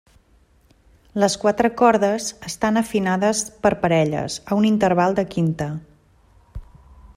Les 1.23 1.35
quatre 1.43 1.69
cordes 1.81 2.29
estan 2.49 2.81
afinades 2.81 3.43
per 3.67 3.73
parelles 3.85 4.41
a 4.47 4.59
un 4.63 4.67
interval 4.73 5.19
de 5.21 5.29
quinta. 5.37 5.69